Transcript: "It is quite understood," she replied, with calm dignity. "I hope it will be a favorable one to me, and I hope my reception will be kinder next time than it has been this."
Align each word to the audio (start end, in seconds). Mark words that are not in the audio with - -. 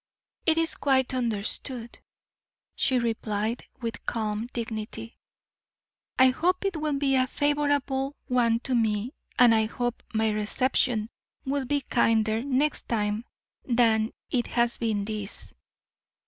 "It 0.47 0.57
is 0.57 0.73
quite 0.73 1.13
understood," 1.13 1.99
she 2.75 2.97
replied, 2.97 3.65
with 3.81 4.03
calm 4.07 4.47
dignity. 4.51 5.19
"I 6.17 6.29
hope 6.29 6.65
it 6.65 6.75
will 6.75 6.97
be 6.97 7.13
a 7.13 7.27
favorable 7.27 8.15
one 8.25 8.61
to 8.61 8.73
me, 8.73 9.13
and 9.37 9.53
I 9.53 9.65
hope 9.65 10.01
my 10.11 10.29
reception 10.29 11.11
will 11.45 11.65
be 11.65 11.81
kinder 11.81 12.41
next 12.43 12.87
time 12.89 13.25
than 13.63 14.09
it 14.31 14.47
has 14.47 14.79
been 14.79 15.05
this." 15.05 15.53